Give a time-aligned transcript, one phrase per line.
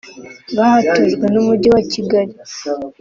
[0.57, 2.33] bahatujwe n’Umujyi wa Kigali